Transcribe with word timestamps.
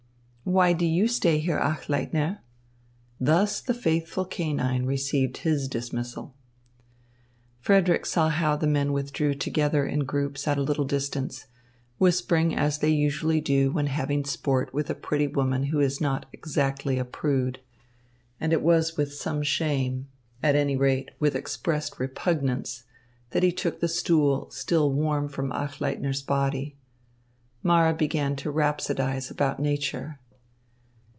"Why 0.43 0.73
do 0.73 0.85
you 0.85 1.07
stay 1.07 1.37
here, 1.39 1.59
Achleitner?" 1.59 2.39
Thus 3.21 3.61
the 3.61 3.75
faithful 3.75 4.25
canine 4.25 4.85
received 4.85 5.37
his 5.47 5.69
dismissal. 5.69 6.33
Frederick 7.61 8.05
saw 8.05 8.27
how 8.27 8.57
the 8.57 8.67
men 8.67 8.91
withdrew 8.91 9.33
together 9.35 9.85
in 9.85 9.99
groups 9.99 10.49
at 10.49 10.57
a 10.57 10.61
little 10.61 10.83
distance, 10.83 11.45
whispering 11.99 12.53
as 12.53 12.79
they 12.79 12.89
usually 12.89 13.39
do 13.39 13.71
when 13.71 13.85
having 13.87 14.25
sport 14.25 14.73
with 14.73 14.89
a 14.89 14.95
pretty 14.95 15.25
woman 15.27 15.65
who 15.65 15.79
is 15.79 16.01
not 16.01 16.25
exactly 16.33 16.97
a 16.97 17.05
prude; 17.05 17.59
and 18.37 18.51
it 18.51 18.61
was 18.63 18.97
with 18.97 19.13
some 19.13 19.43
shame, 19.43 20.09
at 20.43 20.55
any 20.55 20.75
rate, 20.75 21.11
with 21.17 21.33
expressed 21.35 21.97
repugnance 21.97 22.83
that 23.29 23.43
he 23.43 23.53
took 23.53 23.79
the 23.79 23.87
stool 23.87 24.49
still 24.51 24.91
warm 24.91 25.29
from 25.29 25.53
Achleitner's 25.53 26.23
body. 26.23 26.75
Mara 27.63 27.93
began 27.93 28.35
to 28.37 28.51
rhapsodise 28.51 29.31
about 29.31 29.57
nature. 29.57 30.17